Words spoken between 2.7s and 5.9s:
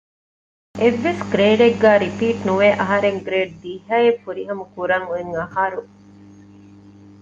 އަހަރެން ގްރޭޑް ދިހައެއް ފުރިހަމަ ކުރަން އޮތްއަހަރު